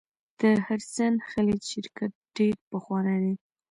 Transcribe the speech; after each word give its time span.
د 0.39 0.41
هډسن 0.65 1.13
خلیج 1.29 1.61
شرکت 1.71 2.11
ډیر 2.37 2.55
پخوانی 2.71 3.17
دی. 3.23 3.33